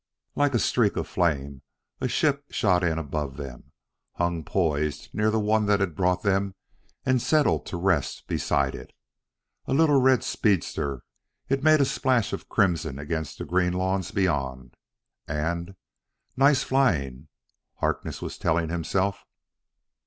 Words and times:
Like 0.35 0.55
a 0.55 0.59
streak 0.59 0.95
of 0.97 1.07
flame 1.07 1.61
a 1.99 2.07
ship 2.07 2.45
shot 2.49 2.83
in 2.83 2.97
above 2.97 3.37
them; 3.37 3.71
hung 4.15 4.43
poised 4.43 5.13
near 5.13 5.29
the 5.29 5.39
one 5.39 5.67
that 5.67 5.79
had 5.79 5.93
brought 5.93 6.23
them 6.23 6.55
and 7.05 7.21
settled 7.21 7.67
to 7.67 7.77
rest 7.77 8.25
beside 8.25 8.73
it. 8.73 8.93
A 9.67 9.75
little 9.75 10.01
red 10.01 10.23
speedster, 10.23 11.03
it 11.49 11.61
made 11.61 11.81
a 11.81 11.85
splash 11.85 12.33
of 12.33 12.49
crimson 12.49 12.97
against 12.97 13.37
the 13.37 13.45
green 13.45 13.73
lawns 13.73 14.09
beyond. 14.09 14.73
And, 15.27 15.75
"Nice 16.35 16.63
flying," 16.63 17.27
Harkness 17.75 18.23
was 18.23 18.39
telling 18.39 18.69
himself. 18.69 19.23